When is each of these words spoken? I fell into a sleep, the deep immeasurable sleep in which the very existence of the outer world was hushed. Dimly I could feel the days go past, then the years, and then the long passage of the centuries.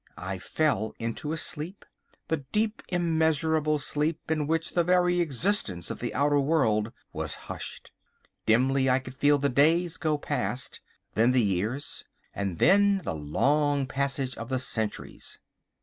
I 0.17 0.39
fell 0.39 0.95
into 0.97 1.31
a 1.31 1.37
sleep, 1.37 1.85
the 2.27 2.37
deep 2.37 2.81
immeasurable 2.89 3.77
sleep 3.77 4.31
in 4.31 4.47
which 4.47 4.71
the 4.71 4.83
very 4.83 5.21
existence 5.21 5.91
of 5.91 5.99
the 5.99 6.11
outer 6.15 6.39
world 6.39 6.91
was 7.13 7.35
hushed. 7.45 7.91
Dimly 8.47 8.89
I 8.89 8.97
could 8.97 9.13
feel 9.13 9.37
the 9.37 9.47
days 9.47 9.97
go 9.97 10.17
past, 10.17 10.81
then 11.13 11.33
the 11.33 11.43
years, 11.43 12.03
and 12.33 12.57
then 12.57 13.03
the 13.05 13.13
long 13.13 13.85
passage 13.85 14.35
of 14.37 14.49
the 14.49 14.57
centuries. 14.57 15.37